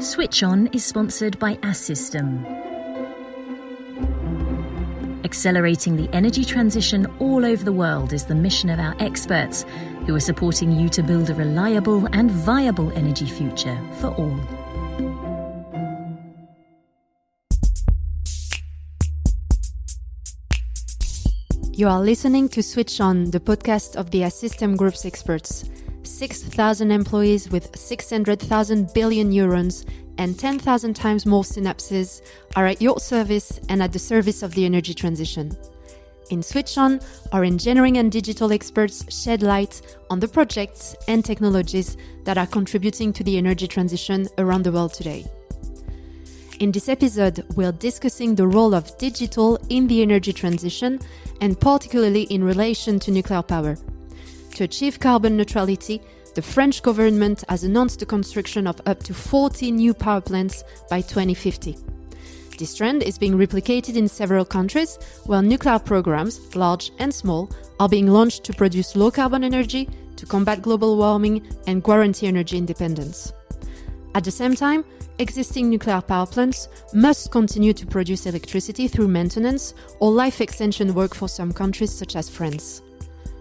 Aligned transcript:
Switch 0.00 0.44
On 0.44 0.68
is 0.68 0.84
sponsored 0.84 1.36
by 1.40 1.56
Assystem. 1.56 2.44
Accelerating 5.24 5.96
the 5.96 6.08
energy 6.12 6.44
transition 6.44 7.06
all 7.18 7.44
over 7.44 7.64
the 7.64 7.72
world 7.72 8.12
is 8.12 8.24
the 8.24 8.34
mission 8.34 8.70
of 8.70 8.78
our 8.78 8.94
experts, 9.00 9.64
who 10.06 10.14
are 10.14 10.20
supporting 10.20 10.70
you 10.70 10.88
to 10.88 11.02
build 11.02 11.30
a 11.30 11.34
reliable 11.34 12.06
and 12.12 12.30
viable 12.30 12.92
energy 12.92 13.26
future 13.26 13.76
for 14.00 14.14
all. 14.14 14.38
You 21.72 21.88
are 21.88 22.00
listening 22.00 22.48
to 22.50 22.62
Switch 22.62 23.00
On, 23.00 23.32
the 23.32 23.40
podcast 23.40 23.96
of 23.96 24.12
the 24.12 24.20
Assystem 24.20 24.76
Group's 24.76 25.04
experts. 25.04 25.68
6,000 26.08 26.90
employees 26.90 27.50
with 27.50 27.76
600,000 27.76 28.92
billion 28.94 29.28
neurons 29.28 29.84
and 30.16 30.38
10,000 30.38 30.94
times 30.94 31.26
more 31.26 31.42
synapses 31.42 32.22
are 32.56 32.66
at 32.66 32.82
your 32.82 32.98
service 32.98 33.60
and 33.68 33.82
at 33.82 33.92
the 33.92 33.98
service 33.98 34.42
of 34.42 34.54
the 34.54 34.64
energy 34.64 34.94
transition. 34.94 35.56
In 36.30 36.42
Switch 36.42 36.76
On, 36.76 37.00
our 37.32 37.44
engineering 37.44 37.98
and 37.98 38.10
digital 38.10 38.52
experts 38.52 39.04
shed 39.14 39.42
light 39.42 39.80
on 40.10 40.18
the 40.20 40.28
projects 40.28 40.96
and 41.06 41.24
technologies 41.24 41.96
that 42.24 42.36
are 42.36 42.46
contributing 42.46 43.12
to 43.12 43.22
the 43.22 43.38
energy 43.38 43.68
transition 43.68 44.28
around 44.38 44.64
the 44.64 44.72
world 44.72 44.92
today. 44.92 45.24
In 46.58 46.72
this 46.72 46.88
episode, 46.88 47.46
we're 47.54 47.72
discussing 47.72 48.34
the 48.34 48.46
role 48.46 48.74
of 48.74 48.98
digital 48.98 49.58
in 49.68 49.86
the 49.86 50.02
energy 50.02 50.32
transition 50.32 50.98
and 51.40 51.58
particularly 51.58 52.22
in 52.24 52.42
relation 52.42 52.98
to 52.98 53.12
nuclear 53.12 53.42
power. 53.42 53.76
To 54.58 54.64
achieve 54.64 54.98
carbon 54.98 55.36
neutrality, 55.36 56.02
the 56.34 56.42
French 56.42 56.82
government 56.82 57.44
has 57.48 57.62
announced 57.62 58.00
the 58.00 58.06
construction 58.06 58.66
of 58.66 58.80
up 58.86 59.04
to 59.04 59.14
40 59.14 59.70
new 59.70 59.94
power 59.94 60.20
plants 60.20 60.64
by 60.90 61.00
2050. 61.00 61.76
This 62.58 62.74
trend 62.74 63.04
is 63.04 63.18
being 63.18 63.34
replicated 63.34 63.94
in 63.94 64.08
several 64.08 64.44
countries 64.44 64.98
where 65.26 65.42
nuclear 65.42 65.78
programs, 65.78 66.56
large 66.56 66.90
and 66.98 67.14
small, 67.14 67.48
are 67.78 67.88
being 67.88 68.08
launched 68.08 68.42
to 68.46 68.52
produce 68.52 68.96
low 68.96 69.12
carbon 69.12 69.44
energy, 69.44 69.88
to 70.16 70.26
combat 70.26 70.60
global 70.60 70.96
warming, 70.96 71.46
and 71.68 71.84
guarantee 71.84 72.26
energy 72.26 72.58
independence. 72.58 73.32
At 74.16 74.24
the 74.24 74.32
same 74.32 74.56
time, 74.56 74.84
existing 75.20 75.70
nuclear 75.70 76.00
power 76.00 76.26
plants 76.26 76.66
must 76.92 77.30
continue 77.30 77.74
to 77.74 77.86
produce 77.86 78.26
electricity 78.26 78.88
through 78.88 79.06
maintenance 79.06 79.74
or 80.00 80.10
life 80.10 80.40
extension 80.40 80.94
work 80.94 81.14
for 81.14 81.28
some 81.28 81.52
countries 81.52 81.96
such 81.96 82.16
as 82.16 82.28
France. 82.28 82.82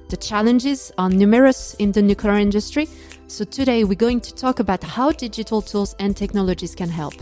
The 0.09 0.15
challenges 0.15 0.89
are 0.97 1.09
numerous 1.09 1.73
in 1.79 1.91
the 1.91 2.01
nuclear 2.01 2.35
industry, 2.35 2.87
so 3.27 3.43
today 3.43 3.83
we're 3.83 3.95
going 3.95 4.21
to 4.21 4.33
talk 4.33 4.59
about 4.59 4.81
how 4.81 5.11
digital 5.11 5.61
tools 5.61 5.97
and 5.99 6.15
technologies 6.15 6.73
can 6.75 6.87
help. 6.87 7.13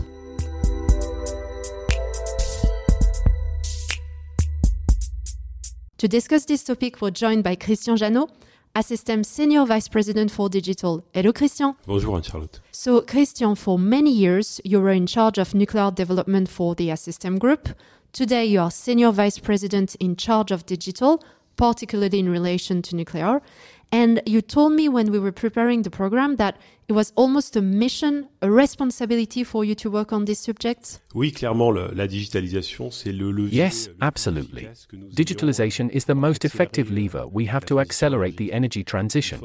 To 5.98 6.06
discuss 6.06 6.44
this 6.44 6.62
topic, 6.62 7.00
we're 7.00 7.10
joined 7.10 7.42
by 7.42 7.56
Christian 7.56 7.96
Janot, 7.96 8.30
Assystem 8.76 9.26
Senior 9.26 9.64
Vice 9.66 9.88
President 9.88 10.30
for 10.30 10.48
Digital. 10.48 11.04
Hello, 11.12 11.32
Christian. 11.32 11.74
Bonjour, 11.86 12.14
Anne-Charlotte. 12.14 12.60
So, 12.70 13.00
Christian, 13.00 13.56
for 13.56 13.80
many 13.80 14.12
years, 14.12 14.60
you 14.64 14.80
were 14.80 14.92
in 14.92 15.08
charge 15.08 15.38
of 15.38 15.56
nuclear 15.56 15.90
development 15.90 16.48
for 16.48 16.76
the 16.76 16.90
Assystem 16.90 17.40
Group. 17.40 17.70
Today, 18.12 18.44
you 18.44 18.60
are 18.60 18.70
Senior 18.70 19.10
Vice 19.10 19.40
President 19.40 19.96
in 19.96 20.14
charge 20.14 20.52
of 20.52 20.66
digital, 20.66 21.24
particularly 21.56 22.18
in 22.18 22.28
relation 22.28 22.82
to 22.82 22.96
nuclear. 22.96 23.40
And 23.92 24.20
you 24.26 24.42
told 24.42 24.72
me 24.72 24.88
when 24.88 25.12
we 25.12 25.18
were 25.18 25.32
preparing 25.32 25.82
the 25.82 25.90
program 25.90 26.36
that 26.36 26.56
it 26.88 26.92
was 26.92 27.12
almost 27.16 27.56
a 27.56 27.62
mission, 27.62 28.28
a 28.42 28.50
responsibility 28.50 29.42
for 29.42 29.64
you 29.64 29.74
to 29.74 29.90
work 29.90 30.12
on 30.12 30.24
these 30.24 30.38
subjects? 30.38 31.00
Oui, 31.14 31.32
clairement, 31.32 31.70
le, 31.70 31.92
la 31.94 32.06
digitalisation, 32.06 32.92
c'est 32.92 33.12
le 33.12 33.30
levier. 33.32 33.56
Yes, 33.56 33.88
absolutely. 34.00 34.68
Digitalization 35.14 35.90
is 35.90 36.04
the 36.04 36.14
most 36.14 36.44
effective 36.44 36.90
lever 36.90 37.26
we 37.26 37.46
have 37.46 37.64
to 37.66 37.80
accelerate 37.80 38.36
the 38.36 38.52
energy 38.52 38.84
transition. 38.84 39.40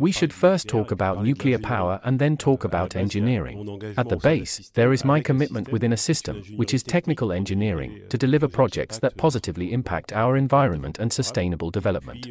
We 0.00 0.12
should 0.12 0.32
first 0.32 0.68
talk 0.68 0.90
about 0.90 1.22
nuclear 1.22 1.58
power 1.58 2.00
and 2.04 2.18
then 2.18 2.36
talk 2.36 2.64
about 2.64 2.94
engineering. 2.94 3.80
At 3.96 4.08
the 4.08 4.16
base, 4.16 4.70
there 4.74 4.92
is 4.92 5.04
my 5.04 5.20
commitment 5.20 5.70
within 5.72 5.92
Assystem, 5.92 6.56
which 6.56 6.74
is 6.74 6.82
technical 6.82 7.32
engineering, 7.32 8.02
to 8.10 8.18
deliver 8.18 8.48
projects 8.48 8.98
that 8.98 9.16
positively 9.16 9.72
impact 9.72 10.12
our 10.12 10.36
environment 10.36 10.98
and 10.98 11.12
sustainable 11.12 11.70
development. 11.70 12.26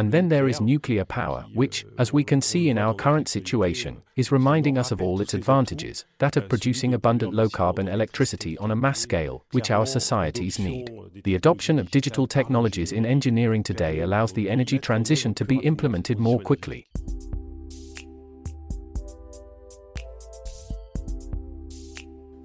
And 0.00 0.10
then 0.10 0.30
there 0.30 0.48
is 0.48 0.62
nuclear 0.62 1.04
power, 1.04 1.44
which, 1.52 1.84
as 1.98 2.10
we 2.10 2.24
can 2.24 2.40
see 2.40 2.70
in 2.70 2.78
our 2.78 2.94
current 2.94 3.28
situation, 3.28 4.00
is 4.16 4.32
reminding 4.32 4.78
us 4.78 4.92
of 4.92 5.02
all 5.02 5.20
its 5.20 5.34
advantages 5.34 6.06
that 6.20 6.38
of 6.38 6.48
producing 6.48 6.94
abundant 6.94 7.34
low 7.34 7.50
carbon 7.50 7.86
electricity 7.86 8.56
on 8.56 8.70
a 8.70 8.76
mass 8.76 8.98
scale, 8.98 9.44
which 9.52 9.70
our 9.70 9.84
societies 9.84 10.58
need. 10.58 10.90
The 11.24 11.34
adoption 11.34 11.78
of 11.78 11.90
digital 11.90 12.26
technologies 12.26 12.92
in 12.92 13.04
engineering 13.04 13.62
today 13.62 14.00
allows 14.00 14.32
the 14.32 14.48
energy 14.48 14.78
transition 14.78 15.34
to 15.34 15.44
be 15.44 15.58
implemented 15.58 16.18
more 16.18 16.40
quickly. 16.40 16.88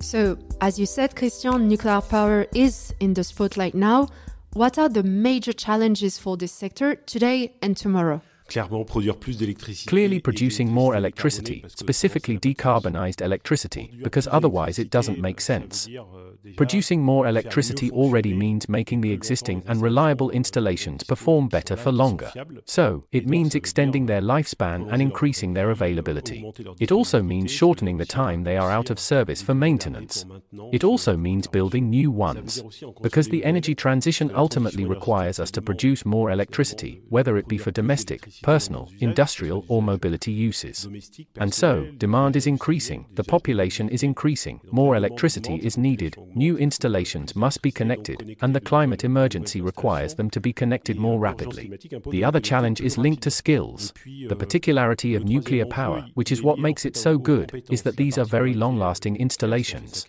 So, 0.02 0.38
as 0.60 0.78
you 0.78 0.86
said, 0.86 1.16
Christian, 1.16 1.70
nuclear 1.70 2.02
power 2.02 2.48
is 2.54 2.94
in 3.00 3.14
the 3.14 3.24
spotlight 3.24 3.76
now. 3.76 4.10
What 4.56 4.78
are 4.78 4.88
the 4.88 5.04
major 5.04 5.52
challenges 5.52 6.18
for 6.18 6.38
this 6.38 6.54
sector 6.54 6.96
today 6.96 7.56
and 7.62 7.76
tomorrow? 7.76 8.22
Clearly 8.48 10.20
producing 10.20 10.70
more 10.70 10.96
electricity, 10.96 11.64
specifically 11.68 12.38
decarbonized 12.38 13.22
electricity, 13.22 13.92
because 14.04 14.28
otherwise 14.32 14.78
it 14.80 14.90
doesn't 14.92 15.20
make 15.20 15.42
sense. 15.42 15.90
Producing 16.56 17.02
more 17.02 17.28
electricity 17.28 17.90
already 17.92 18.34
means 18.34 18.70
making 18.70 19.02
the 19.02 19.12
existing 19.12 19.64
and 19.68 19.82
reliable 19.82 20.30
installations 20.30 21.04
perform 21.04 21.48
better 21.48 21.76
for 21.76 21.92
longer. 21.92 22.32
So, 22.66 23.06
it 23.12 23.28
means 23.28 23.56
extending 23.56 24.06
their 24.06 24.22
lifespan 24.22 24.92
and 24.92 25.02
increasing 25.02 25.54
their 25.54 25.72
availability. 25.72 26.50
It 26.80 26.92
also 26.92 27.24
means 27.24 27.52
shortening 27.52 27.98
the 27.98 28.06
time 28.06 28.44
they 28.44 28.58
are 28.58 28.70
out 28.70 28.92
of 28.92 29.00
service 29.00 29.42
for 29.42 29.56
maintenance. 29.56 30.26
It 30.72 30.84
also 30.84 31.18
means 31.18 31.48
building 31.48 31.90
new 31.90 32.12
ones. 32.12 32.64
Because 33.02 33.28
the 33.28 33.44
energy 33.44 33.74
transition 33.74 34.32
ultimately 34.36 34.86
requires 34.86 35.40
us 35.40 35.50
to 35.52 35.62
produce 35.64 36.06
more 36.06 36.30
electricity, 36.30 37.02
whether 37.10 37.38
it 37.38 37.48
be 37.48 37.58
for 37.58 37.72
domestic, 37.72 38.30
personal, 38.44 38.90
industrial, 39.00 39.66
or 39.68 39.82
mobility 39.82 40.32
uses. 40.32 40.88
And 41.38 41.54
so, 41.54 41.86
demand 41.98 42.36
is 42.36 42.48
increasing, 42.48 43.06
the 43.14 43.24
population 43.24 43.90
is 43.90 44.04
increasing, 44.04 44.62
more 44.72 44.96
electricity 44.96 45.56
is 45.56 45.78
needed, 45.78 46.18
new 46.36 46.58
installations 46.58 47.36
must 47.36 47.62
be 47.62 47.72
connected, 47.72 48.38
and 48.42 48.56
the 48.56 48.62
climate 48.62 49.04
emergency 49.04 49.62
requires 49.62 50.16
them 50.16 50.30
to 50.30 50.40
be 50.40 50.54
connected 50.54 50.98
more 50.98 51.20
rapidly. 51.20 51.78
The 52.10 52.24
other 52.24 52.40
challenge 52.40 52.82
is 52.82 52.98
linked 52.98 53.24
to 53.24 53.32
skills. 53.32 53.94
The 54.06 54.36
particularity 54.36 55.16
of 55.16 55.26
nuclear 55.26 55.66
power, 55.66 56.06
which 56.14 56.32
is 56.32 56.42
what 56.42 56.60
makes 56.60 56.86
it 56.86 56.98
so 56.98 57.18
good, 57.18 57.64
is 57.70 57.82
that 57.84 57.98
these 57.98 58.18
are 58.18 58.26
very 58.26 58.54
long 58.54 58.78
lasting 58.78 59.18
installations. 59.18 60.06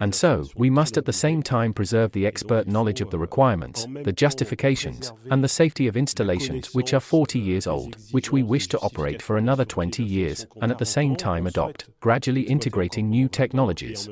And 0.00 0.14
so, 0.14 0.46
we 0.56 0.70
must 0.70 0.96
at 0.96 1.06
the 1.06 1.12
same 1.12 1.42
time 1.42 1.72
preserve 1.72 2.12
the 2.12 2.26
expert 2.26 2.66
knowledge 2.66 3.00
of 3.00 3.10
the 3.10 3.18
requirements, 3.18 3.86
the 4.02 4.12
justifications, 4.12 5.12
and 5.30 5.42
the 5.42 5.48
safety 5.48 5.86
of 5.86 5.96
installations 5.96 6.74
which 6.74 6.94
are 6.94 7.00
40 7.00 7.38
years 7.38 7.66
old, 7.70 7.96
which 8.10 8.30
we 8.30 8.42
wish 8.42 8.68
to 8.68 8.78
operate 8.80 9.22
for 9.22 9.38
another 9.38 9.64
20 9.64 10.02
years, 10.02 10.46
and 10.60 10.70
at 10.70 10.78
the 10.78 10.84
same 10.84 11.16
time 11.16 11.46
adopt, 11.46 11.88
gradually 12.00 12.42
integrating 12.42 13.08
new 13.08 13.28
technologies. 13.28 14.08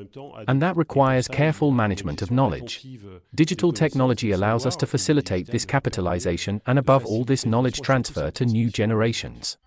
And 0.47 0.59
that 0.61 0.75
requires 0.75 1.27
careful 1.27 1.69
management 1.69 2.23
of 2.23 2.31
knowledge. 2.31 2.87
Digital 3.35 3.71
technology 3.71 4.31
allows 4.31 4.65
us 4.65 4.75
to 4.77 4.87
facilitate 4.87 5.45
this 5.45 5.65
capitalization 5.65 6.61
and 6.65 6.79
above 6.79 7.05
all 7.05 7.23
this 7.23 7.45
knowledge 7.45 7.81
transfer 7.81 8.31
to 8.31 8.45
new 8.45 8.71
generations. 8.71 9.57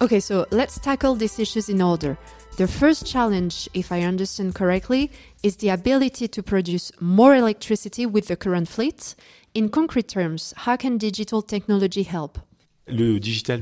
Okay, 0.00 0.20
so 0.20 0.46
let's 0.50 0.78
tackle 0.78 1.14
these 1.14 1.38
issues 1.38 1.68
in 1.68 1.80
order. 1.80 2.18
The 2.56 2.68
first 2.68 3.04
challenge, 3.04 3.68
if 3.74 3.90
I 3.90 4.02
understand 4.02 4.54
correctly, 4.54 5.10
is 5.42 5.56
the 5.56 5.70
ability 5.70 6.28
to 6.28 6.40
produce 6.40 6.92
more 7.00 7.34
electricity 7.34 8.06
with 8.06 8.28
the 8.28 8.36
current 8.36 8.68
fleet. 8.68 9.16
In 9.54 9.68
concrete 9.68 10.06
terms, 10.06 10.54
how 10.58 10.76
can 10.76 10.96
digital 10.96 11.42
technology 11.42 12.04
help? 12.04 12.38
Digital 12.86 13.58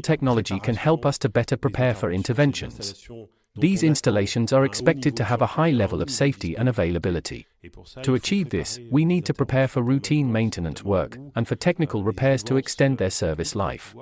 technology 0.00 0.58
can 0.58 0.74
help 0.74 1.06
us 1.06 1.18
to 1.18 1.28
better 1.28 1.56
prepare 1.56 1.94
for 1.94 2.10
interventions. 2.10 3.08
These 3.54 3.84
installations 3.84 4.52
are 4.52 4.64
expected 4.64 5.16
to 5.18 5.24
have 5.24 5.42
a 5.42 5.46
high 5.46 5.70
level 5.70 6.02
of 6.02 6.10
safety 6.10 6.56
and 6.56 6.68
availability. 6.68 7.46
To 8.02 8.14
achieve 8.14 8.48
this, 8.48 8.78
we 8.90 9.04
need 9.04 9.26
to 9.26 9.34
prepare 9.34 9.68
for 9.68 9.82
routine 9.82 10.32
maintenance 10.32 10.82
work 10.82 11.18
and 11.36 11.46
for 11.46 11.56
technical 11.56 12.02
repairs 12.02 12.42
to 12.44 12.56
extend 12.56 12.96
their 12.96 13.10
service 13.10 13.54
life. 13.54 13.94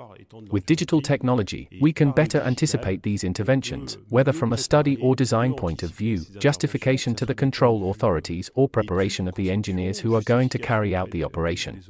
With 0.49 0.65
digital 0.65 1.01
technology, 1.01 1.67
we 1.81 1.91
can 1.91 2.11
better 2.11 2.39
anticipate 2.39 3.03
these 3.03 3.25
interventions, 3.25 3.97
whether 4.07 4.31
from 4.31 4.53
a 4.53 4.57
study 4.57 4.95
or 5.01 5.13
design 5.13 5.55
point 5.55 5.83
of 5.83 5.91
view, 5.91 6.19
justification 6.37 7.15
to 7.15 7.25
the 7.25 7.35
control 7.35 7.91
authorities, 7.91 8.49
or 8.55 8.69
preparation 8.69 9.27
of 9.27 9.35
the 9.35 9.51
engineers 9.51 9.99
who 9.99 10.15
are 10.15 10.21
going 10.21 10.47
to 10.49 10.57
carry 10.57 10.95
out 10.95 11.11
the 11.11 11.25
operation. 11.25 11.83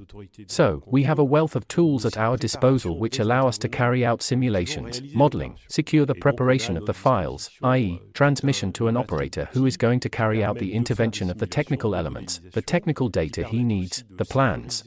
So, 0.48 0.81
we 0.88 1.04
have 1.04 1.19
a 1.19 1.24
wealth 1.24 1.56
of 1.56 1.68
tools 1.68 2.04
at 2.04 2.18
our 2.18 2.36
disposal 2.36 2.98
which 2.98 3.19
allow 3.19 3.48
us 3.48 3.60
to 3.60 3.69
carry 3.69 4.04
out 4.04 4.24
simulations, 4.24 5.04
modeling, 5.13 5.56
secure 5.68 6.07
the 6.07 6.16
preparation 6.16 6.77
of 6.77 6.88
the 6.88 6.95
files, 6.95 7.51
i.e., 7.62 8.01
transmission 8.13 8.74
to 8.74 8.88
an 8.88 8.98
operator 8.98 9.48
who 9.51 9.68
is 9.68 9.77
going 9.77 10.00
to 10.00 10.10
carry 10.10 10.44
out 10.44 10.57
the 10.57 10.74
intervention 10.74 11.30
of 11.30 11.38
the 11.38 11.58
technical 11.59 11.94
elements, 11.94 12.39
the 12.53 12.61
technical 12.61 13.09
data 13.09 13.44
he 13.44 13.65
needs, 13.65 14.06
the 14.11 14.23
plans. 14.23 14.81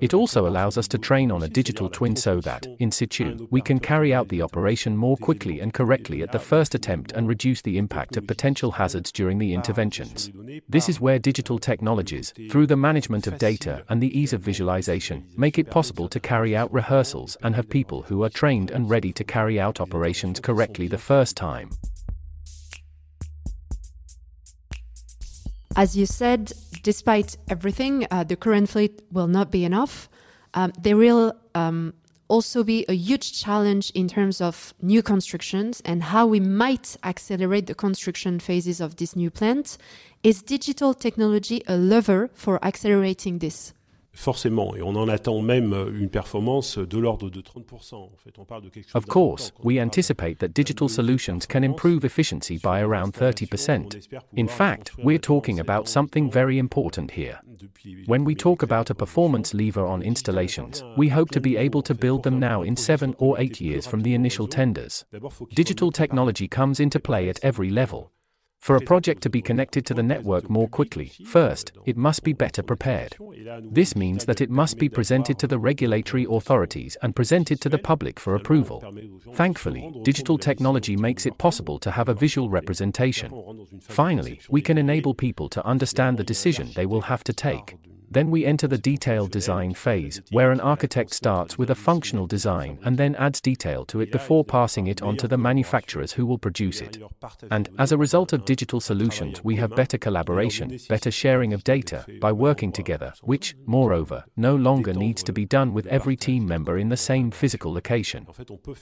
It 0.00 0.12
also 0.12 0.48
allows 0.48 0.76
us 0.76 0.88
to 0.88 0.98
train 0.98 1.30
on 1.30 1.44
a 1.44 1.48
digital 1.48 1.88
twin 1.88 2.16
so 2.16 2.40
that, 2.40 2.66
in 2.80 2.90
situ, 2.90 3.46
we 3.52 3.60
can 3.60 3.78
carry 3.78 4.12
out 4.12 4.28
the 4.28 4.42
operation 4.42 4.96
more 4.96 5.16
quickly 5.16 5.60
and 5.60 5.72
correctly 5.72 6.22
at 6.22 6.32
the 6.32 6.40
first 6.40 6.74
attempt 6.74 7.12
and 7.12 7.28
reduce 7.28 7.62
the 7.62 7.78
impact 7.78 8.16
of 8.16 8.26
potential 8.26 8.72
hazards 8.72 9.12
during 9.12 9.38
the 9.38 9.54
interventions. 9.54 10.32
This 10.68 10.88
is 10.88 11.00
where 11.00 11.20
digital 11.20 11.60
technologies, 11.60 12.34
through 12.50 12.66
the 12.66 12.76
management 12.88 13.28
of 13.28 13.38
data 13.38 13.84
and 13.88 14.02
the 14.02 14.18
ease 14.18 14.32
of 14.32 14.40
visualization, 14.40 15.28
make 15.36 15.60
it 15.60 15.70
possible 15.70 16.08
to 16.08 16.18
carry 16.18 16.56
out 16.56 16.72
rehearsals 16.72 17.36
and 17.44 17.54
have 17.54 17.68
people 17.68 18.02
who 18.02 18.24
are 18.24 18.38
trained 18.40 18.72
and 18.72 18.90
ready 18.90 19.12
to 19.12 19.22
carry 19.22 19.60
out 19.60 19.80
operations 19.80 20.40
correctly 20.40 20.88
the 20.88 20.98
first 20.98 21.36
time. 21.36 21.70
As 25.76 25.94
you 25.94 26.06
said, 26.06 26.54
despite 26.82 27.36
everything, 27.50 28.06
uh, 28.10 28.24
the 28.24 28.34
current 28.34 28.70
fleet 28.70 29.02
will 29.12 29.26
not 29.26 29.50
be 29.50 29.62
enough. 29.62 30.08
Um, 30.54 30.72
there 30.80 30.96
will 30.96 31.34
um, 31.54 31.92
also 32.28 32.64
be 32.64 32.86
a 32.88 32.94
huge 32.94 33.38
challenge 33.38 33.90
in 33.90 34.08
terms 34.08 34.40
of 34.40 34.72
new 34.80 35.02
constructions 35.02 35.82
and 35.84 36.04
how 36.04 36.26
we 36.26 36.40
might 36.40 36.96
accelerate 37.04 37.66
the 37.66 37.74
construction 37.74 38.40
phases 38.40 38.80
of 38.80 38.96
this 38.96 39.14
new 39.14 39.30
plant. 39.30 39.76
Is 40.22 40.42
digital 40.42 40.94
technology 40.94 41.62
a 41.66 41.76
lever 41.76 42.30
for 42.32 42.58
accelerating 42.64 43.40
this? 43.40 43.74
Forcément, 44.16 44.74
et 44.74 44.82
on 44.82 44.96
en 44.96 45.08
attend 45.08 45.42
même 45.42 45.74
une 45.94 46.08
performance 46.08 46.78
de 46.78 46.98
l'ordre 46.98 47.28
de 47.30 47.40
30%. 47.42 47.94
En 47.94 48.10
fait, 48.16 48.38
on 48.38 48.44
parle 48.44 48.62
de 48.62 48.70
quelque 48.70 48.88
chose 48.88 48.94
Of 48.94 49.06
course, 49.06 49.52
we 49.62 49.78
anticipate 49.78 50.38
that 50.38 50.48
digital 50.48 50.88
solutions 50.88 51.40
can 51.46 51.62
improve 51.62 52.04
efficiency 52.04 52.58
by 52.58 52.80
around 52.80 53.12
30%. 53.12 53.96
In 54.36 54.48
fact, 54.48 54.92
we're 55.04 55.18
talking 55.18 55.60
about 55.60 55.86
something 55.86 56.30
very 56.30 56.58
important 56.58 57.12
here. 57.12 57.40
When 58.06 58.24
we 58.24 58.34
talk 58.34 58.62
about 58.62 58.90
a 58.90 58.94
performance 58.94 59.54
lever 59.54 59.84
on 59.84 60.02
installations, 60.02 60.82
we 60.96 61.08
hope 61.08 61.30
to 61.32 61.40
be 61.40 61.56
able 61.58 61.82
to 61.82 61.94
build 61.94 62.22
them 62.22 62.40
now 62.40 62.62
in 62.62 62.74
seven 62.76 63.14
or 63.18 63.38
eight 63.38 63.60
years 63.60 63.86
from 63.86 64.02
the 64.02 64.14
initial 64.14 64.48
tenders. 64.48 65.04
Digital 65.54 65.92
technology 65.92 66.48
comes 66.48 66.80
into 66.80 66.98
play 66.98 67.28
at 67.28 67.38
every 67.44 67.70
level, 67.70 68.12
for 68.60 68.76
a 68.76 68.80
project 68.80 69.22
to 69.22 69.30
be 69.30 69.40
connected 69.40 69.86
to 69.86 69.94
the 69.94 70.02
network 70.02 70.50
more 70.50 70.68
quickly, 70.68 71.12
first, 71.24 71.72
it 71.84 71.96
must 71.96 72.24
be 72.24 72.32
better 72.32 72.62
prepared. 72.62 73.16
This 73.62 73.94
means 73.94 74.24
that 74.24 74.40
it 74.40 74.50
must 74.50 74.76
be 74.76 74.88
presented 74.88 75.38
to 75.38 75.46
the 75.46 75.58
regulatory 75.58 76.26
authorities 76.28 76.96
and 77.00 77.14
presented 77.14 77.60
to 77.60 77.68
the 77.68 77.78
public 77.78 78.18
for 78.18 78.34
approval. 78.34 78.82
Thankfully, 79.34 79.92
digital 80.02 80.36
technology 80.36 80.96
makes 80.96 81.26
it 81.26 81.38
possible 81.38 81.78
to 81.78 81.92
have 81.92 82.08
a 82.08 82.14
visual 82.14 82.50
representation. 82.50 83.30
Finally, 83.80 84.40
we 84.50 84.60
can 84.60 84.78
enable 84.78 85.14
people 85.14 85.48
to 85.50 85.64
understand 85.64 86.18
the 86.18 86.24
decision 86.24 86.72
they 86.74 86.86
will 86.86 87.02
have 87.02 87.22
to 87.24 87.32
take. 87.32 87.76
Then 88.10 88.30
we 88.30 88.46
enter 88.46 88.68
the 88.68 88.78
detailed 88.78 89.30
design 89.30 89.74
phase, 89.74 90.22
where 90.30 90.52
an 90.52 90.60
architect 90.60 91.12
starts 91.12 91.58
with 91.58 91.70
a 91.70 91.74
functional 91.74 92.26
design 92.26 92.78
and 92.84 92.96
then 92.96 93.14
adds 93.16 93.40
detail 93.40 93.84
to 93.86 94.00
it 94.00 94.12
before 94.12 94.44
passing 94.44 94.86
it 94.86 95.02
on 95.02 95.16
to 95.18 95.28
the 95.28 95.36
manufacturers 95.38 96.12
who 96.12 96.24
will 96.24 96.38
produce 96.38 96.80
it. 96.80 96.98
And, 97.50 97.68
as 97.78 97.92
a 97.92 97.98
result 97.98 98.32
of 98.32 98.44
digital 98.44 98.80
solutions, 98.80 99.42
we 99.42 99.56
have 99.56 99.74
better 99.74 99.98
collaboration, 99.98 100.78
better 100.88 101.10
sharing 101.10 101.52
of 101.52 101.64
data, 101.64 102.04
by 102.20 102.32
working 102.32 102.72
together, 102.72 103.12
which, 103.22 103.54
moreover, 103.66 104.24
no 104.36 104.54
longer 104.54 104.92
needs 104.92 105.22
to 105.24 105.32
be 105.32 105.44
done 105.44 105.72
with 105.74 105.86
every 105.86 106.16
team 106.16 106.46
member 106.46 106.78
in 106.78 106.88
the 106.88 106.96
same 106.96 107.30
physical 107.30 107.72
location. 107.72 108.26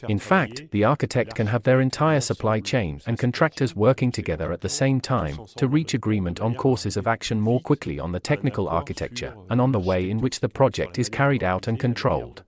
In 0.08 0.18
fact, 0.18 0.70
the 0.70 0.84
architect 0.84 1.34
can 1.34 1.46
have 1.46 1.62
their 1.62 1.80
entire 1.80 2.20
supply 2.20 2.60
chain 2.60 3.00
and 3.06 3.18
contractors 3.18 3.74
working 3.74 4.12
together 4.12 4.52
at 4.52 4.60
the 4.60 4.68
same 4.68 5.00
time 5.00 5.38
to 5.56 5.68
reach 5.68 5.94
agreement 5.94 6.40
on 6.40 6.54
courses 6.54 6.96
of 6.96 7.06
action 7.06 7.40
more 7.40 7.60
quickly 7.60 7.98
on 7.98 8.12
the 8.12 8.20
technical 8.20 8.68
architecture 8.68 9.13
and 9.22 9.60
on 9.60 9.72
the 9.72 9.80
way 9.80 10.10
in 10.10 10.18
which 10.18 10.40
the 10.40 10.48
project 10.48 10.98
is 10.98 11.08
carried 11.08 11.44
out 11.44 11.68
and 11.68 11.78
controlled. 11.78 12.42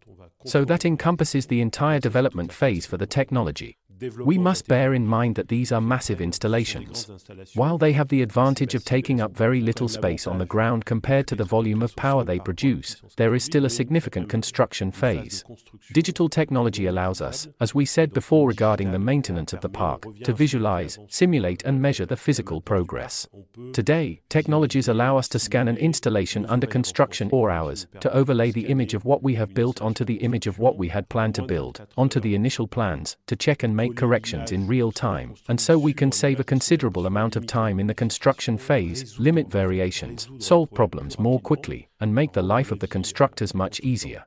So 0.45 0.65
that 0.65 0.85
encompasses 0.85 1.47
the 1.47 1.61
entire 1.61 1.99
development 1.99 2.53
phase 2.53 2.87
for 2.87 2.97
the 2.97 3.07
technology. 3.07 3.79
We 4.19 4.37
must 4.37 4.69
bear 4.69 4.95
in 4.95 5.07
mind 5.07 5.37
that 5.37 5.49
these 5.49 5.73
are 5.73 5.81
massive 5.81 6.21
installations. 6.21 7.09
While 7.55 7.79
they 7.79 7.93
have 7.93 8.09
the 8.09 8.23
advantage 8.23 8.75
of 8.75 8.85
taking 8.85 9.21
up 9.21 9.37
very 9.37 9.61
little 9.61 9.89
space 9.89 10.27
on 10.27 10.39
the 10.39 10.45
ground 10.45 10.85
compared 10.85 11.27
to 11.29 11.35
the 11.35 11.45
volume 11.45 11.83
of 11.83 11.97
power 11.97 12.25
they 12.25 12.39
produce, 12.39 13.01
there 13.17 13.35
is 13.35 13.45
still 13.45 13.65
a 13.65 13.71
significant 13.71 14.29
construction 14.29 14.91
phase. 14.91 15.45
Digital 15.93 16.29
technology 16.29 16.87
allows 16.87 17.21
us, 17.21 17.49
as 17.61 17.75
we 17.75 17.85
said 17.85 18.13
before 18.13 18.49
regarding 18.49 18.93
the 18.93 18.99
maintenance 18.99 19.53
of 19.53 19.61
the 19.61 19.69
park, 19.69 20.05
to 20.25 20.33
visualize, 20.33 20.99
simulate, 21.09 21.63
and 21.65 21.81
measure 21.81 22.07
the 22.07 22.17
physical 22.17 22.61
progress. 22.61 23.27
Today, 23.73 24.21
technologies 24.29 24.89
allow 24.89 25.17
us 25.17 25.29
to 25.29 25.39
scan 25.39 25.69
an 25.69 25.77
installation 25.77 26.45
under 26.47 26.67
construction 26.67 27.31
or 27.33 27.51
hours, 27.51 27.87
to 28.01 28.13
overlay 28.13 28.51
the 28.51 28.67
image 28.67 28.95
of 28.95 29.05
what 29.05 29.23
we 29.23 29.35
have 29.35 29.55
built 29.55 29.81
onto 29.81 30.05
the 30.05 30.17
image 30.17 30.47
of 30.47 30.59
what 30.59 30.77
we 30.77 30.89
had 30.89 31.09
planned 31.09 31.35
to 31.37 31.43
build, 31.43 31.87
onto 31.97 32.21
the 32.21 32.35
initial 32.35 32.67
plans, 32.67 33.17
to 33.27 33.37
check 33.37 33.63
and 33.63 33.75
make 33.77 33.86
make 33.87 33.97
corrections 33.97 34.53
in 34.53 34.67
real 34.67 34.91
time, 34.91 35.35
and 35.49 35.61
so 35.61 35.79
we 35.79 35.93
can 35.93 36.11
save 36.11 36.41
a 36.41 36.45
considerable 36.45 37.07
amount 37.07 37.37
of 37.37 37.47
time 37.47 37.79
in 37.79 37.87
the 37.87 37.95
construction 37.95 38.59
phase, 38.59 39.19
limit 39.19 39.49
variations, 39.49 40.29
solve 40.39 40.69
problems 40.73 41.19
more 41.19 41.41
quickly, 41.41 41.89
and 42.01 42.15
make 42.15 42.33
the 42.33 42.43
life 42.43 42.73
of 42.73 42.81
the 42.81 42.89
constructors 42.89 43.55
much 43.55 43.81
easier. 43.81 44.25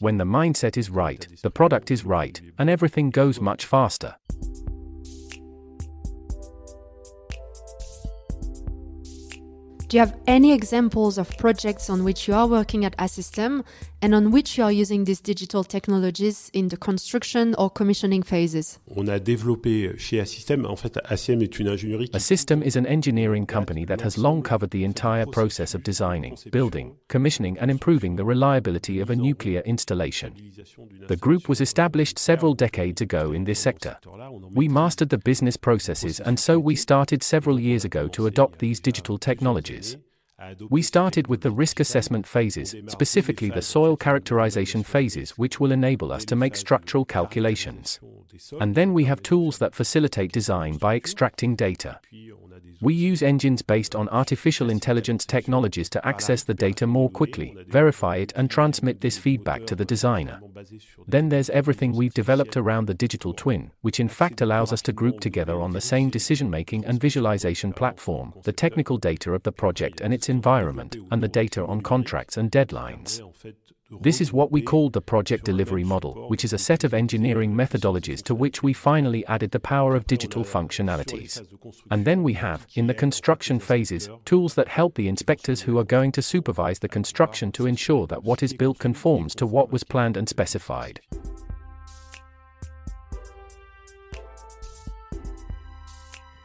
When 0.00 0.16
the 0.16 0.24
mindset 0.24 0.76
is 0.76 0.88
right, 0.88 1.26
the 1.42 1.50
product 1.50 1.90
is 1.90 2.04
right, 2.04 2.40
and 2.58 2.70
everything 2.70 3.10
goes 3.10 3.40
much 3.40 3.66
faster. 3.66 4.16
Do 9.92 9.98
you 9.98 10.04
have 10.06 10.16
any 10.26 10.54
examples 10.54 11.18
of 11.18 11.36
projects 11.36 11.90
on 11.90 12.02
which 12.02 12.26
you 12.26 12.32
are 12.32 12.46
working 12.46 12.86
at 12.86 12.96
Assystem 12.96 13.62
and 14.00 14.14
on 14.14 14.30
which 14.30 14.56
you 14.56 14.64
are 14.64 14.72
using 14.72 15.04
these 15.04 15.20
digital 15.20 15.62
technologies 15.64 16.50
in 16.54 16.68
the 16.68 16.78
construction 16.78 17.54
or 17.58 17.68
commissioning 17.68 18.22
phases? 18.22 18.78
On 18.96 19.06
a 19.06 19.18
développé 19.18 19.88
euh, 19.88 19.94
chez 19.98 20.18
Assystem, 20.18 20.64
en 20.64 20.76
fait, 20.76 20.98
Assystem 21.04 21.42
est 21.42 21.58
une 21.58 21.68
ingénierie. 21.68 22.08
Assystem 22.14 22.62
is 22.62 22.74
an 22.74 22.86
engineering 22.86 23.44
company 23.44 23.84
that 23.84 24.00
has 24.00 24.16
long 24.16 24.42
covered 24.42 24.70
the 24.70 24.82
entire 24.82 25.26
process 25.26 25.74
of 25.74 25.82
designing, 25.82 26.38
building, 26.50 26.96
commissioning, 27.08 27.58
and 27.60 27.70
improving 27.70 28.16
the 28.16 28.24
reliability 28.24 28.98
of 28.98 29.10
a 29.10 29.14
nuclear 29.14 29.60
installation. 29.66 30.32
The 31.06 31.18
group 31.18 31.50
was 31.50 31.60
established 31.60 32.18
several 32.18 32.54
decades 32.54 33.02
ago 33.02 33.32
in 33.32 33.44
this 33.44 33.60
sector. 33.60 33.98
We 34.54 34.68
mastered 34.68 35.10
the 35.10 35.18
business 35.18 35.58
processes, 35.58 36.18
and 36.18 36.40
so 36.40 36.58
we 36.58 36.76
started 36.76 37.22
several 37.22 37.60
years 37.60 37.84
ago 37.84 38.08
to 38.08 38.26
adopt 38.26 38.58
these 38.58 38.80
digital 38.80 39.18
technologies. 39.18 39.81
We 40.70 40.82
started 40.82 41.28
with 41.28 41.42
the 41.42 41.50
risk 41.50 41.78
assessment 41.78 42.26
phases, 42.26 42.74
specifically 42.88 43.50
the 43.50 43.62
soil 43.62 43.96
characterization 43.96 44.82
phases, 44.82 45.38
which 45.38 45.60
will 45.60 45.72
enable 45.72 46.12
us 46.12 46.24
to 46.26 46.36
make 46.36 46.56
structural 46.56 47.04
calculations. 47.04 48.00
And 48.60 48.74
then 48.74 48.92
we 48.92 49.04
have 49.04 49.22
tools 49.22 49.58
that 49.58 49.74
facilitate 49.74 50.32
design 50.32 50.78
by 50.78 50.96
extracting 50.96 51.54
data. 51.54 52.00
We 52.82 52.94
use 52.94 53.22
engines 53.22 53.62
based 53.62 53.94
on 53.94 54.08
artificial 54.08 54.68
intelligence 54.68 55.24
technologies 55.24 55.88
to 55.90 56.04
access 56.04 56.42
the 56.42 56.52
data 56.52 56.84
more 56.84 57.08
quickly, 57.08 57.56
verify 57.68 58.16
it, 58.16 58.32
and 58.34 58.50
transmit 58.50 59.00
this 59.00 59.16
feedback 59.16 59.66
to 59.66 59.76
the 59.76 59.84
designer. 59.84 60.40
Then 61.06 61.28
there's 61.28 61.48
everything 61.50 61.92
we've 61.92 62.12
developed 62.12 62.56
around 62.56 62.86
the 62.86 62.94
digital 62.94 63.34
twin, 63.34 63.70
which 63.82 64.00
in 64.00 64.08
fact 64.08 64.40
allows 64.40 64.72
us 64.72 64.82
to 64.82 64.92
group 64.92 65.20
together 65.20 65.60
on 65.60 65.70
the 65.70 65.80
same 65.80 66.10
decision 66.10 66.50
making 66.50 66.84
and 66.84 67.00
visualization 67.00 67.72
platform 67.72 68.34
the 68.42 68.52
technical 68.52 68.98
data 68.98 69.32
of 69.32 69.44
the 69.44 69.52
project 69.52 70.00
and 70.00 70.12
its 70.12 70.28
environment, 70.28 70.96
and 71.12 71.22
the 71.22 71.28
data 71.28 71.64
on 71.64 71.82
contracts 71.82 72.36
and 72.36 72.50
deadlines. 72.50 73.22
This 74.00 74.20
is 74.20 74.32
what 74.32 74.50
we 74.50 74.62
called 74.62 74.92
the 74.92 75.00
project 75.00 75.44
delivery 75.44 75.84
model, 75.84 76.28
which 76.28 76.44
is 76.44 76.52
a 76.52 76.58
set 76.58 76.84
of 76.84 76.94
engineering 76.94 77.54
methodologies 77.54 78.22
to 78.24 78.34
which 78.34 78.62
we 78.62 78.72
finally 78.72 79.26
added 79.26 79.50
the 79.50 79.60
power 79.60 79.94
of 79.94 80.06
digital 80.06 80.44
functionalities. 80.44 81.46
And 81.90 82.04
then 82.04 82.22
we 82.22 82.32
have, 82.34 82.66
in 82.74 82.86
the 82.86 82.94
construction 82.94 83.58
phases, 83.58 84.08
tools 84.24 84.54
that 84.54 84.68
help 84.68 84.94
the 84.94 85.08
inspectors 85.08 85.60
who 85.62 85.78
are 85.78 85.84
going 85.84 86.12
to 86.12 86.22
supervise 86.22 86.78
the 86.78 86.88
construction 86.88 87.52
to 87.52 87.66
ensure 87.66 88.06
that 88.06 88.24
what 88.24 88.42
is 88.42 88.54
built 88.54 88.78
conforms 88.78 89.34
to 89.36 89.46
what 89.46 89.70
was 89.70 89.84
planned 89.84 90.16
and 90.16 90.28
specified. 90.28 91.00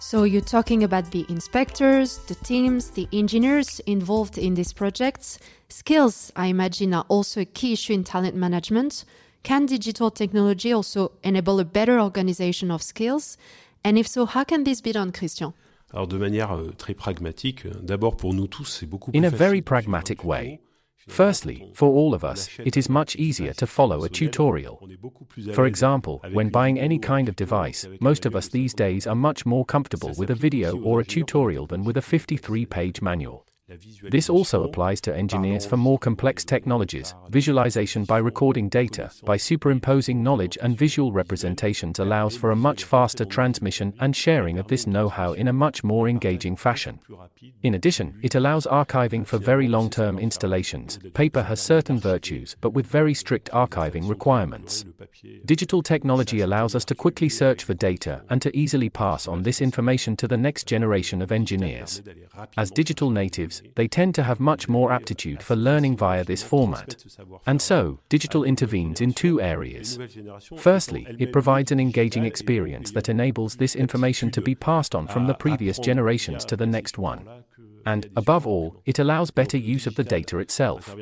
So 0.09 0.23
you're 0.23 0.39
talking 0.39 0.85
about 0.85 1.11
the 1.11 1.25
inspectors, 1.27 2.19
the 2.29 2.35
teams, 2.35 2.91
the 2.91 3.09
engineers 3.11 3.81
involved 3.81 4.37
in 4.37 4.53
these 4.53 4.71
projects. 4.71 5.37
Skills, 5.67 6.31
I 6.33 6.47
imagine, 6.47 6.93
are 6.93 7.03
also 7.09 7.41
a 7.41 7.45
key 7.45 7.73
issue 7.73 7.91
in 7.91 8.05
talent 8.05 8.33
management. 8.33 9.03
Can 9.43 9.65
digital 9.65 10.09
technology 10.09 10.71
also 10.71 11.11
enable 11.25 11.59
a 11.59 11.65
better 11.65 11.99
organization 11.99 12.71
of 12.71 12.81
skills? 12.81 13.37
And 13.83 13.97
if 13.97 14.07
so, 14.07 14.25
how 14.25 14.45
can 14.45 14.63
this 14.63 14.79
be 14.79 14.93
done, 14.93 15.11
Christian? 15.11 15.51
Alors 15.93 16.07
de 16.07 16.17
manière 16.17 16.53
euh, 16.53 16.71
très 16.77 16.93
pragmatique, 16.93 17.65
euh, 17.65 17.73
d'abord 17.81 18.15
pour 18.15 18.33
nous 18.33 18.47
tous, 18.47 18.63
c'est 18.63 18.85
beaucoup 18.85 19.11
In 19.13 19.25
a 19.25 19.29
very 19.29 19.61
pragmatic 19.61 20.23
way. 20.23 20.61
Firstly, 21.07 21.71
for 21.73 21.89
all 21.89 22.13
of 22.13 22.23
us, 22.23 22.49
it 22.59 22.77
is 22.77 22.89
much 22.89 23.15
easier 23.15 23.53
to 23.53 23.65
follow 23.65 24.03
a 24.03 24.09
tutorial. 24.09 24.87
For 25.53 25.65
example, 25.65 26.21
when 26.31 26.49
buying 26.49 26.79
any 26.79 26.99
kind 26.99 27.29
of 27.29 27.35
device, 27.35 27.87
most 27.99 28.25
of 28.25 28.35
us 28.35 28.49
these 28.49 28.73
days 28.73 29.07
are 29.07 29.15
much 29.15 29.45
more 29.45 29.65
comfortable 29.65 30.13
with 30.17 30.29
a 30.29 30.35
video 30.35 30.79
or 30.81 30.99
a 30.99 31.05
tutorial 31.05 31.65
than 31.65 31.83
with 31.83 31.97
a 31.97 32.01
53 32.01 32.65
page 32.65 33.01
manual. 33.01 33.46
This 34.03 34.29
also 34.29 34.63
applies 34.63 35.01
to 35.01 35.13
engineers 35.13 35.65
for 35.65 35.75
more 35.75 35.99
complex 35.99 36.45
technologies. 36.45 37.13
Visualization 37.27 38.05
by 38.05 38.19
recording 38.19 38.69
data, 38.69 39.11
by 39.25 39.35
superimposing 39.35 40.23
knowledge 40.23 40.57
and 40.61 40.77
visual 40.77 41.11
representations 41.11 41.99
allows 41.99 42.37
for 42.37 42.51
a 42.51 42.55
much 42.55 42.85
faster 42.85 43.25
transmission 43.25 43.93
and 43.99 44.15
sharing 44.15 44.57
of 44.57 44.69
this 44.69 44.87
know 44.87 45.09
how 45.09 45.33
in 45.33 45.49
a 45.49 45.53
much 45.53 45.83
more 45.83 46.07
engaging 46.07 46.55
fashion. 46.55 46.97
In 47.63 47.73
addition, 47.73 48.17
it 48.23 48.35
allows 48.35 48.65
archiving 48.67 49.27
for 49.27 49.37
very 49.37 49.67
long 49.67 49.89
term 49.89 50.17
installations. 50.17 50.97
Paper 51.13 51.43
has 51.43 51.61
certain 51.61 51.99
virtues, 51.99 52.55
but 52.61 52.69
with 52.69 52.87
very 52.87 53.13
strict 53.13 53.51
archiving 53.51 54.07
requirements. 54.07 54.85
Digital 55.43 55.81
technology 55.81 56.39
allows 56.39 56.73
us 56.73 56.85
to 56.85 56.95
quickly 56.95 57.27
search 57.27 57.65
for 57.65 57.73
data 57.73 58.21
and 58.29 58.41
to 58.41 58.55
easily 58.55 58.89
pass 58.89 59.27
on 59.27 59.43
this 59.43 59.59
information 59.59 60.15
to 60.15 60.27
the 60.27 60.37
next 60.37 60.67
generation 60.67 61.21
of 61.21 61.33
engineers. 61.33 62.01
As 62.55 62.71
digital 62.71 63.09
natives, 63.09 63.56
they 63.75 63.87
tend 63.87 64.15
to 64.15 64.23
have 64.23 64.39
much 64.39 64.67
more 64.67 64.91
aptitude 64.91 65.41
for 65.43 65.55
learning 65.55 65.97
via 65.97 66.23
this 66.23 66.43
format. 66.43 66.95
And 67.45 67.61
so, 67.61 67.99
digital 68.09 68.43
intervenes 68.43 69.01
in 69.01 69.13
two 69.13 69.41
areas. 69.41 69.99
Firstly, 70.57 71.07
it 71.19 71.31
provides 71.31 71.71
an 71.71 71.79
engaging 71.79 72.25
experience 72.25 72.91
that 72.91 73.09
enables 73.09 73.55
this 73.55 73.75
information 73.75 74.31
to 74.31 74.41
be 74.41 74.55
passed 74.55 74.95
on 74.95 75.07
from 75.07 75.27
the 75.27 75.33
previous 75.33 75.79
generations 75.79 76.45
to 76.45 76.55
the 76.55 76.67
next 76.67 76.97
one. 76.97 77.27
And, 77.87 78.09
above 78.17 78.45
all, 78.45 78.81
it 78.85 78.99
allows 78.99 79.31
better 79.31 79.57
use 79.57 79.87
of 79.87 79.95
the 79.95 80.03
data 80.03 80.39
itself. 80.39 80.93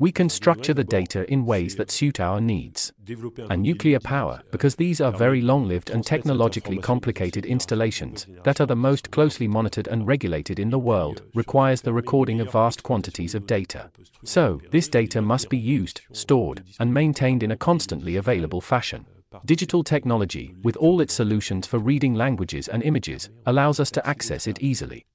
We 0.00 0.10
can 0.10 0.28
structure 0.28 0.74
the 0.74 0.82
data 0.82 1.30
in 1.32 1.46
ways 1.46 1.76
that 1.76 1.92
suit 1.92 2.18
our 2.18 2.40
needs. 2.40 2.92
And 3.48 3.62
nuclear 3.62 4.00
power, 4.00 4.42
because 4.50 4.74
these 4.74 5.00
are 5.00 5.12
very 5.12 5.40
long 5.40 5.68
lived 5.68 5.90
and 5.90 6.04
technologically 6.04 6.78
complicated 6.78 7.46
installations 7.46 8.26
that 8.42 8.60
are 8.60 8.66
the 8.66 8.74
most 8.74 9.12
closely 9.12 9.46
monitored 9.46 9.86
and 9.86 10.04
regulated 10.04 10.58
in 10.58 10.70
the 10.70 10.80
world, 10.80 11.22
requires 11.32 11.80
the 11.80 11.92
recording 11.92 12.40
of 12.40 12.50
vast 12.50 12.82
quantities 12.82 13.36
of 13.36 13.46
data. 13.46 13.92
So, 14.24 14.60
this 14.72 14.88
data 14.88 15.22
must 15.22 15.48
be 15.48 15.58
used, 15.58 16.00
stored, 16.10 16.64
and 16.80 16.92
maintained 16.92 17.44
in 17.44 17.52
a 17.52 17.56
constantly 17.56 18.16
available 18.16 18.60
fashion. 18.60 19.06
Digital 19.44 19.82
technology, 19.82 20.54
with 20.62 20.76
all 20.76 21.00
its 21.00 21.14
solutions 21.14 21.66
for 21.66 21.78
reading 21.78 22.14
languages 22.14 22.68
and 22.68 22.82
images, 22.82 23.30
allows 23.46 23.80
us 23.80 23.90
to 23.92 24.06
access 24.06 24.46
it 24.46 24.60
easily. 24.60 25.06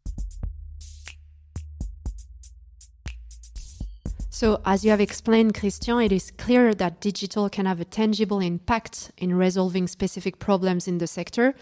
So, 4.39 4.62
as 4.65 4.86
you 4.86 4.91
have 4.91 5.01
explained, 5.01 5.56
Christian, 5.56 6.00
it 6.00 6.12
is 6.12 6.29
clear 6.29 6.75
that 6.75 7.01
digital 7.01 7.50
can 7.50 7.65
have 7.65 7.82
a 7.82 7.86
tangible 7.86 8.39
impact 8.39 9.12
in 9.17 9.34
resolving 9.34 9.88
specific 9.88 10.38
problems 10.38 10.88
in 10.88 11.00
the 11.00 11.08
sector. 11.08 11.56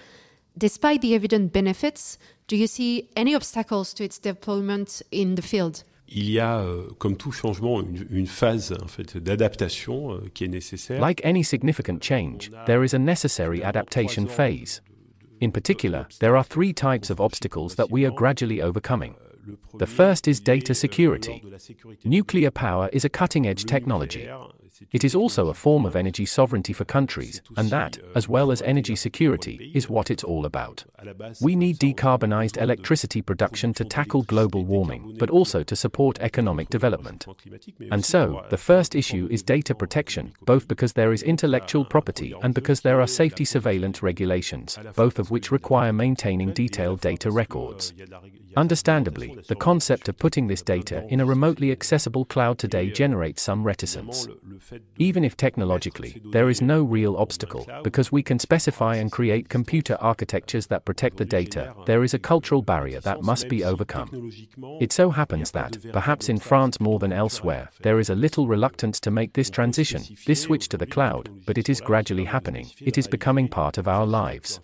Despite 0.58 1.00
the 1.00 1.16
evident 1.16 1.54
benefits, 1.54 2.18
do 2.50 2.58
you 2.58 2.68
see 2.68 3.08
any 3.16 3.34
obstacles 3.34 3.94
to 3.94 4.04
its 4.04 4.20
deployment 4.20 5.02
in 5.10 5.36
the 5.36 5.42
field? 5.42 5.86
il 6.10 6.30
y 6.30 6.40
a, 6.40 6.60
euh, 6.60 6.90
comme 7.00 7.16
tout 7.16 7.32
changement, 7.32 7.80
une, 7.80 8.06
une 8.10 8.28
phase 8.28 8.74
en 8.84 8.88
fait, 8.88 9.18
d'adaptation 9.18 10.12
euh, 10.12 10.30
qui 10.34 10.44
est 10.44 10.50
nécessaire. 10.50 11.00
Like 11.00 11.22
any 11.24 11.46
significant 11.46 12.04
change, 12.04 12.52
there 12.66 12.84
is 12.84 12.94
a 12.94 13.00
necessary 13.00 13.64
adaptation 13.64 14.28
phase. 14.28 14.82
In 15.40 15.52
particular, 15.52 16.08
there 16.20 16.36
are 16.36 16.44
three 16.44 16.74
types 16.74 17.10
of 17.10 17.22
obstacles 17.22 17.76
that 17.78 17.90
we 17.90 18.06
are 18.06 18.14
gradually 18.14 18.62
overcoming. 18.62 19.16
The 19.76 19.88
first 19.88 20.28
is 20.28 20.40
data 20.40 20.74
security. 20.74 21.44
Nuclear 22.04 22.52
power 22.52 22.90
is 22.94 23.06
a 23.06 23.10
cutting 23.10 23.48
edge 23.48 23.66
technology. 23.66 24.30
It 24.92 25.04
is 25.04 25.16
also 25.16 25.48
a 25.48 25.54
form 25.54 25.86
of 25.86 25.96
energy 25.96 26.26
sovereignty 26.26 26.74
for 26.74 26.86
countries, 26.86 27.42
and 27.56 27.70
that, 27.70 27.98
as 28.14 28.28
well 28.28 28.52
as 28.52 28.62
energy 28.62 28.96
security, 28.96 29.72
is 29.74 29.90
what 29.90 30.12
it's 30.12 30.24
all 30.24 30.46
about. 30.46 30.84
We 31.42 31.56
need 31.56 31.80
decarbonized 31.80 32.62
electricity 32.62 33.22
production 33.22 33.74
to 33.76 33.86
tackle 33.86 34.24
global 34.24 34.66
warming, 34.66 35.16
but 35.18 35.30
also 35.30 35.64
to 35.64 35.76
support 35.76 36.20
economic 36.20 36.70
development. 36.70 37.26
And 37.92 38.04
so, 38.04 38.46
the 38.50 38.58
first 38.58 38.96
issue 38.96 39.28
is 39.32 39.44
data 39.44 39.74
protection, 39.74 40.34
both 40.42 40.68
because 40.68 40.94
there 40.94 41.14
is 41.14 41.24
intellectual 41.24 41.86
property 41.86 42.34
and 42.42 42.54
because 42.54 42.82
there 42.82 43.00
are 43.00 43.08
safety 43.08 43.46
surveillance 43.46 44.04
regulations, 44.04 44.78
both 44.96 45.20
of 45.20 45.32
which 45.32 45.52
require 45.52 45.94
maintaining 45.94 46.52
detailed 46.54 47.02
data 47.02 47.32
records. 47.32 47.94
Understandably, 48.58 49.38
the 49.48 49.56
concept 49.56 50.08
of 50.08 50.18
putting 50.18 50.48
this 50.48 50.62
data 50.62 51.06
in 51.10 51.20
a 51.20 51.26
remotely 51.26 51.72
accessible 51.72 52.26
cloud 52.26 52.58
today 52.58 52.90
generates 52.90 53.42
some 53.42 53.64
reticence. 53.64 54.28
Even 54.98 55.24
if 55.24 55.36
technologically, 55.36 56.22
there 56.32 56.50
is 56.50 56.62
no 56.62 56.84
real 56.84 57.18
obstacle, 57.18 57.68
because 57.84 58.12
we 58.12 58.24
can 58.24 58.40
specify 58.40 58.96
and 58.96 59.12
create 59.12 59.50
computer 59.50 59.98
architectures 60.00 60.68
that 60.68 60.86
protect 60.86 61.18
the 61.18 61.26
data, 61.26 61.74
there 61.86 62.04
is 62.04 62.14
a 62.14 62.20
cultural 62.20 62.62
barrier 62.62 63.00
that 63.02 63.24
must 63.24 63.50
be 63.50 63.64
overcome. 63.64 64.32
It 64.80 64.92
so 64.92 65.10
happens 65.10 65.52
that, 65.52 65.78
perhaps 65.92 66.30
in 66.30 66.40
France 66.40 66.80
more 66.80 67.00
than 67.00 67.12
elsewhere, 67.14 67.70
there 67.82 68.00
is 68.00 68.10
a 68.10 68.16
little 68.16 68.48
reluctance 68.48 69.00
to 69.02 69.12
make 69.12 69.34
this 69.34 69.50
transition, 69.50 70.04
this 70.26 70.42
switch 70.42 70.70
to 70.70 70.78
the 70.78 70.86
cloud, 70.86 71.30
but 71.46 71.58
it 71.58 71.70
is 71.70 71.82
gradually 71.82 72.26
happening, 72.26 72.72
it 72.80 72.98
is 72.98 73.08
becoming 73.08 73.48
part 73.48 73.78
of 73.78 73.88
our 73.88 74.06
lives. 74.06 74.60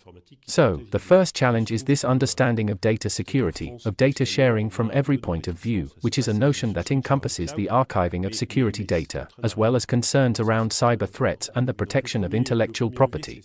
So, 0.47 0.81
the 0.91 0.99
first 0.99 1.35
challenge 1.35 1.71
is 1.71 1.83
this 1.83 2.03
understanding 2.03 2.69
of 2.69 2.81
data 2.81 3.09
security, 3.09 3.77
of 3.85 3.97
data 3.97 4.25
sharing 4.25 4.69
from 4.69 4.91
every 4.93 5.17
point 5.17 5.47
of 5.47 5.59
view, 5.59 5.89
which 6.01 6.17
is 6.17 6.27
a 6.27 6.33
notion 6.33 6.73
that 6.73 6.91
encompasses 6.91 7.53
the 7.53 7.67
archiving 7.67 8.25
of 8.25 8.35
security 8.35 8.83
data, 8.83 9.27
as 9.43 9.57
well 9.57 9.75
as 9.75 9.85
concerns 9.85 10.39
around 10.39 10.71
cyber 10.71 11.09
threats 11.09 11.49
and 11.55 11.67
the 11.67 11.73
protection 11.73 12.23
of 12.23 12.33
intellectual 12.33 12.89
property. 12.89 13.43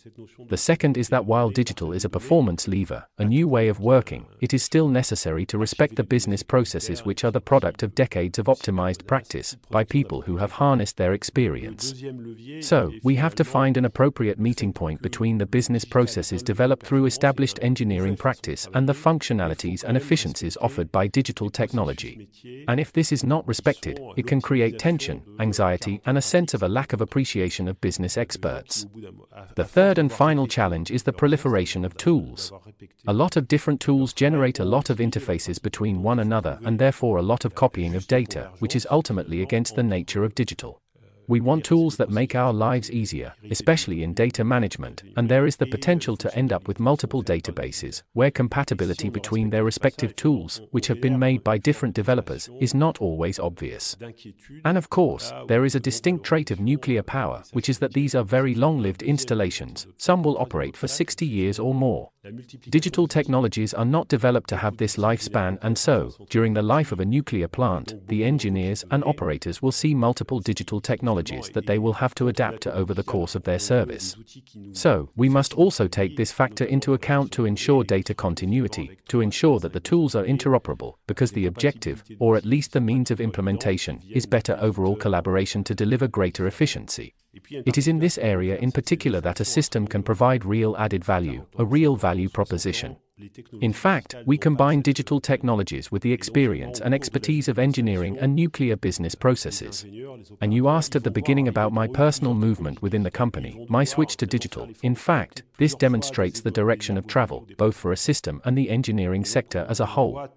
The 0.48 0.56
second 0.56 0.96
is 0.96 1.08
that 1.08 1.26
while 1.26 1.50
digital 1.50 1.92
is 1.92 2.04
a 2.04 2.08
performance 2.08 2.68
lever, 2.68 3.06
a 3.18 3.24
new 3.24 3.48
way 3.48 3.68
of 3.68 3.80
working, 3.80 4.26
it 4.40 4.52
is 4.54 4.62
still 4.62 4.88
necessary 4.88 5.46
to 5.46 5.58
respect 5.58 5.96
the 5.96 6.04
business 6.04 6.42
processes 6.42 7.04
which 7.04 7.24
are 7.24 7.30
the 7.30 7.40
product 7.40 7.82
of 7.82 7.94
decades 7.94 8.38
of 8.38 8.46
optimized 8.46 9.06
practice 9.06 9.56
by 9.70 9.84
people 9.84 10.22
who 10.22 10.36
have 10.36 10.52
harnessed 10.52 10.96
their 10.96 11.12
experience. 11.12 11.94
So, 12.60 12.92
we 13.02 13.16
have 13.16 13.34
to 13.36 13.44
find 13.44 13.76
an 13.76 13.84
appropriate 13.84 14.38
meeting 14.38 14.72
point 14.72 15.02
between 15.02 15.38
the 15.38 15.46
business 15.46 15.84
processes 15.84 16.42
developed 16.42 16.86
through 16.86 17.06
established 17.06 17.58
engineering 17.62 18.16
practice 18.16 18.68
and 18.74 18.88
the 18.88 18.92
functionalities 18.92 19.84
and 19.84 19.96
efficiencies 20.26 20.56
offered 20.60 20.90
by 20.90 21.06
digital 21.06 21.50
technology. 21.50 22.28
And 22.68 22.80
if 22.80 22.92
this 22.92 23.12
is 23.12 23.22
not 23.22 23.46
respected, 23.46 24.00
it 24.16 24.26
can 24.26 24.40
create 24.40 24.78
tension, 24.78 25.22
anxiety, 25.38 26.00
and 26.04 26.18
a 26.18 26.22
sense 26.22 26.54
of 26.54 26.62
a 26.62 26.68
lack 26.68 26.92
of 26.92 27.00
appreciation 27.00 27.68
of 27.68 27.80
business 27.80 28.16
experts. 28.16 28.86
The 29.54 29.64
third 29.64 29.98
and 29.98 30.10
final 30.10 30.46
challenge 30.46 30.90
is 30.90 31.04
the 31.04 31.12
proliferation 31.12 31.84
of 31.84 31.96
tools. 31.96 32.52
A 33.06 33.12
lot 33.12 33.36
of 33.36 33.46
different 33.46 33.80
tools 33.80 34.12
generate 34.12 34.58
a 34.58 34.64
lot 34.64 34.90
of 34.90 34.98
interfaces 34.98 35.62
between 35.62 36.02
one 36.02 36.18
another 36.18 36.58
and 36.64 36.78
therefore 36.78 37.18
a 37.18 37.28
lot 37.32 37.44
of 37.44 37.54
copying 37.54 37.94
of 37.94 38.06
data, 38.06 38.50
which 38.58 38.74
is 38.74 38.86
ultimately 38.90 39.42
against 39.42 39.76
the 39.76 39.82
nature 39.82 40.24
of 40.24 40.34
digital. 40.34 40.80
We 41.28 41.40
want 41.40 41.64
tools 41.64 41.96
that 41.96 42.10
make 42.10 42.36
our 42.36 42.52
lives 42.52 42.90
easier, 42.90 43.34
especially 43.50 44.04
in 44.04 44.14
data 44.14 44.44
management, 44.44 45.02
and 45.16 45.28
there 45.28 45.46
is 45.46 45.56
the 45.56 45.66
potential 45.66 46.16
to 46.18 46.34
end 46.36 46.52
up 46.52 46.68
with 46.68 46.78
multiple 46.78 47.22
databases, 47.22 48.02
where 48.12 48.30
compatibility 48.30 49.08
between 49.08 49.50
their 49.50 49.64
respective 49.64 50.14
tools, 50.14 50.60
which 50.70 50.86
have 50.86 51.00
been 51.00 51.18
made 51.18 51.42
by 51.42 51.58
different 51.58 51.94
developers, 51.94 52.48
is 52.60 52.74
not 52.74 52.98
always 52.98 53.40
obvious. 53.40 53.96
And 54.64 54.78
of 54.78 54.88
course, 54.88 55.32
there 55.48 55.64
is 55.64 55.74
a 55.74 55.80
distinct 55.80 56.24
trait 56.24 56.52
of 56.52 56.60
nuclear 56.60 57.02
power, 57.02 57.42
which 57.52 57.68
is 57.68 57.80
that 57.80 57.92
these 57.92 58.14
are 58.14 58.24
very 58.24 58.54
long 58.54 58.80
lived 58.80 59.02
installations, 59.02 59.86
some 59.96 60.22
will 60.22 60.38
operate 60.38 60.76
for 60.76 60.86
60 60.86 61.26
years 61.26 61.58
or 61.58 61.74
more. 61.74 62.10
Digital 62.70 63.06
technologies 63.06 63.72
are 63.74 63.84
not 63.84 64.08
developed 64.08 64.48
to 64.48 64.56
have 64.56 64.76
this 64.76 64.96
lifespan, 64.96 65.58
and 65.62 65.76
so, 65.78 66.12
during 66.30 66.54
the 66.54 66.62
life 66.62 66.90
of 66.92 67.00
a 67.00 67.04
nuclear 67.04 67.46
plant, 67.46 67.94
the 68.08 68.24
engineers 68.24 68.84
and 68.90 69.04
operators 69.04 69.62
will 69.62 69.72
see 69.72 69.94
multiple 69.94 70.40
digital 70.40 70.80
technologies 70.80 71.50
that 71.50 71.66
they 71.66 71.78
will 71.78 71.92
have 71.92 72.14
to 72.14 72.28
adapt 72.28 72.62
to 72.62 72.74
over 72.74 72.94
the 72.94 73.02
course 73.04 73.34
of 73.34 73.44
their 73.44 73.58
service. 73.58 74.16
So, 74.72 75.10
we 75.16 75.28
must 75.28 75.54
also 75.54 75.86
take 75.86 76.16
this 76.16 76.32
factor 76.32 76.64
into 76.64 76.94
account 76.94 77.32
to 77.32 77.46
ensure 77.46 77.84
data 77.84 78.14
continuity, 78.14 78.98
to 79.08 79.20
ensure 79.20 79.60
that 79.60 79.72
the 79.72 79.80
tools 79.80 80.14
are 80.14 80.24
interoperable, 80.24 80.94
because 81.06 81.32
the 81.32 81.46
objective, 81.46 82.02
or 82.18 82.36
at 82.36 82.44
least 82.44 82.72
the 82.72 82.80
means 82.80 83.10
of 83.10 83.20
implementation, 83.20 84.02
is 84.10 84.26
better 84.26 84.58
overall 84.60 84.96
collaboration 84.96 85.62
to 85.64 85.74
deliver 85.74 86.08
greater 86.08 86.46
efficiency. 86.46 87.14
It 87.50 87.78
is 87.78 87.88
in 87.88 87.98
this 87.98 88.18
area 88.18 88.56
in 88.56 88.72
particular 88.72 89.20
that 89.20 89.36
Assystem 89.36 89.88
can 89.88 90.02
provide 90.02 90.44
real 90.44 90.76
added 90.76 91.04
value, 91.04 91.46
a 91.58 91.64
real 91.64 91.96
value 91.96 92.28
proposition. 92.28 92.96
In 93.62 93.72
fact, 93.72 94.14
we 94.26 94.36
combine 94.36 94.82
digital 94.82 95.20
technologies 95.20 95.90
with 95.90 96.02
the 96.02 96.12
experience 96.12 96.80
and 96.80 96.92
expertise 96.92 97.48
of 97.48 97.58
engineering 97.58 98.18
and 98.18 98.36
nuclear 98.36 98.76
business 98.76 99.14
processes. 99.14 99.86
And 100.42 100.52
you 100.52 100.68
asked 100.68 100.94
at 100.96 101.02
the 101.02 101.10
beginning 101.10 101.48
about 101.48 101.72
my 101.72 101.86
personal 101.86 102.34
movement 102.34 102.82
within 102.82 103.04
the 103.04 103.10
company, 103.10 103.66
my 103.70 103.84
switch 103.84 104.18
to 104.18 104.26
digital. 104.26 104.68
In 104.82 104.94
fact, 104.94 105.44
this 105.56 105.74
demonstrates 105.74 106.42
the 106.42 106.50
direction 106.50 106.98
of 106.98 107.06
travel, 107.06 107.46
both 107.56 107.74
for 107.74 107.90
Assystem 107.94 108.40
and 108.44 108.56
the 108.56 108.68
engineering 108.68 109.24
sector 109.24 109.64
as 109.66 109.80
a 109.80 109.86
whole. 109.86 110.28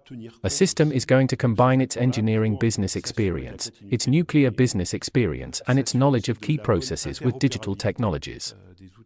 Assystem 0.45 0.93
is 0.93 1.03
going 1.03 1.27
to 1.27 1.35
combine 1.35 1.81
its 1.81 1.97
engineering 1.97 2.55
business 2.57 2.95
experience, 2.95 3.71
its 3.89 4.07
nuclear 4.07 4.51
business 4.51 4.93
experience, 4.93 5.61
and 5.67 5.79
its 5.79 5.93
knowledge 5.93 6.29
of 6.29 6.39
key 6.39 6.57
processes 6.57 7.19
with 7.19 7.39
digital 7.39 7.75
technologies. 7.75 8.55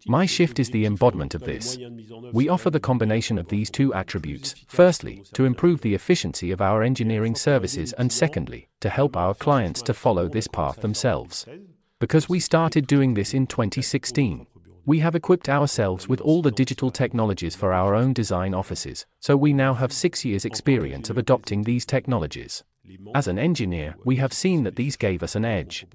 My 0.07 0.25
shift 0.25 0.59
is 0.59 0.69
the 0.69 0.85
embodiment 0.85 1.33
of 1.33 1.43
this. 1.43 1.77
We 2.33 2.49
offer 2.49 2.69
the 2.69 2.79
combination 2.79 3.37
of 3.37 3.47
these 3.47 3.69
two 3.69 3.93
attributes, 3.93 4.55
firstly, 4.67 5.23
to 5.33 5.45
improve 5.45 5.81
the 5.81 5.95
efficiency 5.95 6.51
of 6.51 6.61
our 6.61 6.83
engineering 6.83 7.35
services, 7.35 7.93
and 7.93 8.11
secondly, 8.11 8.67
to 8.81 8.89
help 8.89 9.15
our 9.15 9.33
clients 9.33 9.81
to 9.83 9.93
follow 9.93 10.27
this 10.27 10.47
path 10.47 10.81
themselves. 10.81 11.45
Because 11.99 12.27
we 12.27 12.39
started 12.39 12.87
doing 12.87 13.13
this 13.13 13.33
in 13.33 13.47
2016. 13.47 14.45
We 14.85 14.99
have 14.99 15.15
equipped 15.15 15.47
ourselves 15.47 16.09
with 16.09 16.19
all 16.19 16.41
the 16.41 16.51
digital 16.51 16.91
technologies 16.91 17.55
for 17.55 17.71
our 17.71 17.95
own 17.95 18.11
design 18.11 18.53
offices, 18.53 19.05
so 19.21 19.37
we 19.37 19.53
now 19.53 19.73
have 19.73 19.93
six 19.93 20.25
years' 20.25 20.43
experience 20.43 21.09
of 21.09 21.17
adopting 21.17 21.63
these 21.63 21.85
technologies. 21.85 22.63
As 23.15 23.27
an 23.27 23.39
engineer, 23.39 23.95
we 24.03 24.17
have 24.17 24.33
seen 24.33 24.63
that 24.63 24.75
these 24.75 24.97
gave 24.97 25.23
us 25.23 25.35
an 25.35 25.45
edge. 25.45 25.85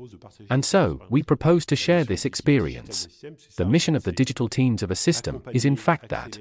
And 0.49 0.64
so, 0.64 1.02
we 1.11 1.23
propose 1.23 1.66
to 1.66 1.76
share 1.76 2.04
this 2.04 2.25
experience. 2.25 3.09
The 3.57 3.66
mission 3.66 3.95
of 3.95 4.04
the 4.04 4.12
digital 4.12 4.49
teams 4.49 4.83
of 4.83 4.90
Assystem 4.90 5.42
is 5.54 5.64
in 5.64 5.76
fact 5.76 6.09
that 6.09 6.38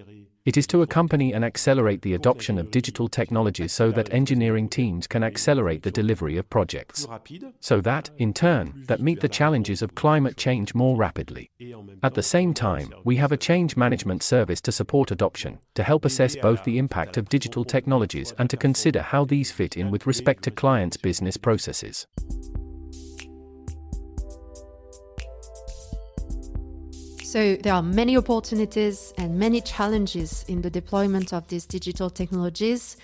it 0.47 0.55
is 0.55 0.65
to 0.65 0.81
accompany 0.81 1.33
and 1.33 1.43
accelerate 1.43 2.01
the 2.03 2.13
adoption 2.13 2.57
of 2.57 2.71
digital 2.71 3.09
technologies 3.09 3.73
so 3.73 3.91
that 3.91 4.13
engineering 4.13 4.69
teams 4.69 5.05
can 5.05 5.21
accelerate 5.21 5.83
the 5.83 5.91
delivery 5.91 6.37
of 6.37 6.49
projects. 6.49 7.05
So 7.59 7.81
that, 7.81 8.09
in 8.17 8.33
turn, 8.33 8.85
that 8.87 9.01
meet 9.01 9.19
the 9.19 9.27
challenges 9.27 9.81
of 9.81 9.93
climate 9.93 10.37
change 10.37 10.73
more 10.73 10.95
rapidly. 10.95 11.51
At 12.01 12.13
the 12.13 12.23
same 12.23 12.53
time, 12.53 12.93
we 13.03 13.17
have 13.17 13.33
a 13.33 13.37
change 13.37 13.75
management 13.75 14.23
service 14.23 14.61
to 14.61 14.71
support 14.71 15.11
adoption, 15.11 15.59
to 15.75 15.83
help 15.83 16.05
assess 16.05 16.37
both 16.37 16.63
the 16.63 16.77
impact 16.77 17.17
of 17.17 17.27
digital 17.27 17.65
technologies 17.65 18.33
and 18.37 18.49
to 18.49 18.55
consider 18.55 19.01
how 19.01 19.25
these 19.25 19.51
fit 19.51 19.75
in 19.75 19.91
with 19.91 20.07
respect 20.07 20.43
to 20.43 20.51
clients' 20.51 20.95
business 20.95 21.35
processes. 21.35 22.07
So 27.27 27.57
there 27.57 27.73
are 27.73 27.83
many 27.83 28.15
opportunities 28.15 29.13
and 29.17 29.37
many 29.37 29.59
challenges 29.59 30.45
in 30.47 30.61
the 30.61 30.69
deployment 30.69 31.33
of 31.33 31.45
these 31.49 31.65
digital 31.65 32.09
technologies. 32.09 32.95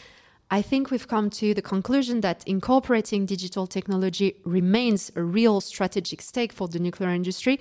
I 0.50 0.62
think 0.62 0.92
we've 0.92 1.10
come 1.10 1.30
to 1.32 1.54
the 1.54 1.62
conclusion 1.62 2.22
that 2.22 2.42
incorporating 2.48 3.26
digital 3.26 3.68
technology 3.68 4.36
remains 4.46 5.12
a 5.18 5.22
real 5.22 5.60
strategic 5.60 6.22
stake 6.22 6.54
for 6.54 6.70
the 6.70 6.80
nuclear 6.80 7.10
industry. 7.10 7.60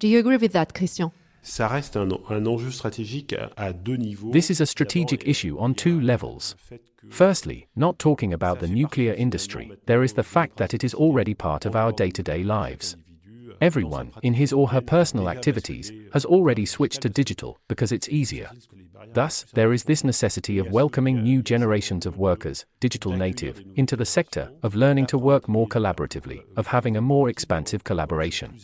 Do 0.00 0.06
you 0.06 0.18
agree 0.18 0.36
with 0.36 0.52
that, 0.52 0.74
Christian? 0.74 1.12
Ça 1.42 1.66
reste 1.66 1.96
un, 1.96 2.10
un 2.28 2.44
enjeu 2.44 2.70
stratégique 2.70 3.34
à 3.56 3.72
deux 3.72 3.96
niveaux. 3.96 4.32
This 4.32 4.50
is 4.50 4.60
a 4.60 4.66
strategic 4.66 5.26
issue 5.26 5.56
on 5.58 5.72
two 5.72 5.98
levels. 5.98 6.56
Firstly, 7.08 7.68
not 7.74 7.98
talking 7.98 8.34
about 8.34 8.60
the 8.60 8.68
nuclear 8.68 9.14
industry, 9.14 9.72
there 9.86 10.04
is 10.04 10.12
the 10.12 10.22
fact 10.22 10.58
that 10.58 10.74
it 10.74 10.84
is 10.84 10.92
already 10.94 11.32
part 11.32 11.64
of 11.64 11.74
our 11.74 11.90
day 11.90 12.10
to 12.10 12.22
day 12.22 12.44
lives. 12.44 12.96
Everyone, 13.62 14.10
in 14.22 14.34
his 14.34 14.52
or 14.52 14.70
her 14.70 14.80
personal 14.80 15.28
activities, 15.28 15.92
has 16.12 16.24
already 16.24 16.66
switched 16.66 17.00
to 17.02 17.08
digital 17.08 17.60
because 17.68 17.92
it's 17.92 18.08
easier. 18.08 18.50
Thus, 19.14 19.46
there 19.52 19.72
is 19.72 19.84
this 19.84 20.02
necessity 20.02 20.58
of 20.58 20.72
welcoming 20.72 21.22
new 21.22 21.44
generations 21.44 22.04
of 22.04 22.18
workers, 22.18 22.66
digital 22.80 23.12
native, 23.12 23.62
into 23.76 23.94
the 23.94 24.04
sector, 24.04 24.50
of 24.64 24.74
learning 24.74 25.06
to 25.06 25.16
work 25.16 25.48
more 25.48 25.68
collaboratively, 25.68 26.42
of 26.56 26.66
having 26.66 26.96
a 26.96 27.00
more 27.00 27.28
expansive 27.28 27.84
collaboration. 27.84 28.58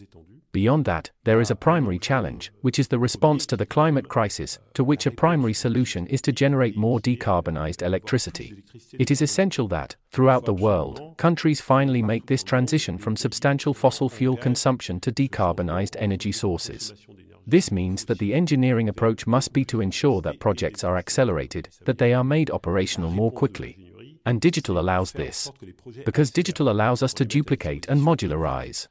Beyond 0.58 0.86
that, 0.86 1.12
there 1.22 1.40
is 1.40 1.52
a 1.52 1.54
primary 1.54 2.00
challenge, 2.00 2.50
which 2.62 2.80
is 2.80 2.88
the 2.88 2.98
response 2.98 3.46
to 3.46 3.56
the 3.56 3.64
climate 3.64 4.08
crisis, 4.08 4.58
to 4.74 4.82
which 4.82 5.06
a 5.06 5.12
primary 5.12 5.54
solution 5.54 6.04
is 6.08 6.20
to 6.22 6.32
generate 6.32 6.76
more 6.76 6.98
decarbonized 6.98 7.80
electricity. 7.80 8.64
It 8.98 9.12
is 9.12 9.22
essential 9.22 9.68
that, 9.68 9.94
throughout 10.10 10.46
the 10.46 10.60
world, 10.66 11.14
countries 11.16 11.60
finally 11.60 12.02
make 12.02 12.26
this 12.26 12.42
transition 12.42 12.98
from 12.98 13.14
substantial 13.14 13.72
fossil 13.72 14.08
fuel 14.08 14.36
consumption 14.36 14.98
to 14.98 15.12
decarbonized 15.12 15.94
energy 16.00 16.32
sources. 16.32 16.92
This 17.46 17.70
means 17.70 18.06
that 18.06 18.18
the 18.18 18.34
engineering 18.34 18.88
approach 18.88 19.28
must 19.28 19.52
be 19.52 19.64
to 19.66 19.80
ensure 19.80 20.20
that 20.22 20.40
projects 20.40 20.82
are 20.82 20.96
accelerated, 20.96 21.68
that 21.84 21.98
they 21.98 22.12
are 22.12 22.24
made 22.24 22.50
operational 22.50 23.12
more 23.12 23.30
quickly. 23.30 23.76
And 24.26 24.40
digital 24.40 24.80
allows 24.80 25.12
this. 25.12 25.52
Because 26.04 26.32
digital 26.32 26.68
allows 26.68 27.00
us 27.00 27.14
to 27.14 27.24
duplicate 27.24 27.86
and 27.88 28.00
modularize. 28.00 28.88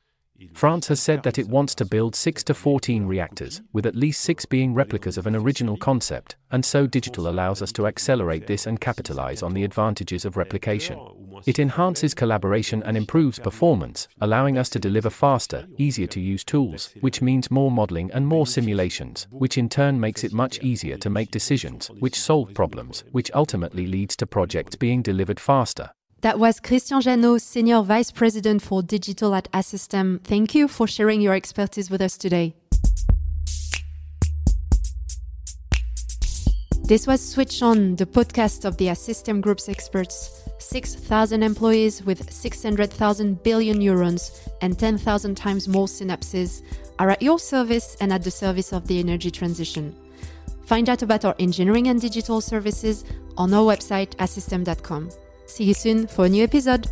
France 0.53 0.87
has 0.87 0.99
said 0.99 1.23
that 1.23 1.37
it 1.37 1.47
wants 1.47 1.75
to 1.75 1.85
build 1.85 2.15
6 2.15 2.43
to 2.45 2.53
14 2.53 3.05
reactors, 3.05 3.61
with 3.73 3.85
at 3.85 3.95
least 3.95 4.21
6 4.21 4.45
being 4.45 4.73
replicas 4.73 5.17
of 5.17 5.27
an 5.27 5.35
original 5.35 5.77
concept, 5.77 6.35
and 6.51 6.63
so 6.63 6.87
digital 6.87 7.27
allows 7.27 7.61
us 7.61 7.71
to 7.73 7.87
accelerate 7.87 8.47
this 8.47 8.67
and 8.67 8.81
capitalize 8.81 9.43
on 9.43 9.53
the 9.53 9.63
advantages 9.63 10.25
of 10.25 10.37
replication. 10.37 10.99
It 11.45 11.59
enhances 11.59 12.13
collaboration 12.13 12.81
and 12.83 12.97
improves 12.97 13.39
performance, 13.39 14.07
allowing 14.21 14.57
us 14.57 14.69
to 14.69 14.79
deliver 14.79 15.09
faster, 15.09 15.67
easier 15.77 16.07
to 16.07 16.19
use 16.19 16.43
tools, 16.43 16.93
which 17.01 17.21
means 17.21 17.51
more 17.51 17.71
modeling 17.71 18.11
and 18.11 18.25
more 18.25 18.47
simulations, 18.47 19.27
which 19.31 19.57
in 19.57 19.69
turn 19.69 19.99
makes 19.99 20.23
it 20.23 20.33
much 20.33 20.59
easier 20.61 20.97
to 20.97 21.09
make 21.09 21.31
decisions, 21.31 21.87
which 21.99 22.19
solve 22.19 22.53
problems, 22.53 23.03
which 23.11 23.31
ultimately 23.33 23.85
leads 23.85 24.15
to 24.15 24.25
projects 24.25 24.75
being 24.75 25.01
delivered 25.01 25.39
faster. 25.39 25.91
That 26.21 26.39
was 26.39 26.59
Christian 26.59 26.99
Janot, 26.99 27.41
Senior 27.41 27.83
Vice 27.83 28.09
President 28.09 28.63
for 28.63 28.81
Digital 28.81 29.35
at 29.35 29.51
Assystem. 29.51 30.19
Thank 30.23 30.55
you 30.55 30.67
for 30.67 30.87
sharing 30.87 31.21
your 31.21 31.35
expertise 31.35 31.91
with 31.91 32.01
us 32.01 32.17
today. 32.17 32.55
This 36.85 37.05
was 37.05 37.21
Switch 37.21 37.61
On, 37.61 37.95
the 37.97 38.07
podcast 38.07 38.65
of 38.65 38.77
the 38.77 38.87
Assystem 38.87 39.41
Group's 39.41 39.69
experts. 39.69 40.49
6,000 40.57 41.43
employees 41.43 42.01
with 42.03 42.31
600,000 42.31 43.43
billion 43.43 43.77
neurons 43.77 44.49
and 44.61 44.79
10,000 44.79 45.35
times 45.35 45.67
more 45.67 45.85
synapses 45.85 46.63
are 46.97 47.11
at 47.11 47.21
your 47.21 47.37
service 47.37 47.95
and 48.01 48.11
at 48.11 48.23
the 48.23 48.31
service 48.31 48.73
of 48.73 48.87
the 48.87 48.99
energy 48.99 49.29
transition. 49.29 49.95
Find 50.65 50.89
out 50.89 51.03
about 51.03 51.25
our 51.25 51.35
engineering 51.37 51.89
and 51.89 52.01
digital 52.01 52.41
services 52.41 53.05
on 53.37 53.53
our 53.53 53.63
website, 53.63 54.15
assystem.com. 54.15 55.11
See 55.47 55.63
you 55.63 55.73
soon 55.73 56.07
for 56.07 56.25
a 56.25 56.29
new 56.29 56.43
episode. 56.43 56.85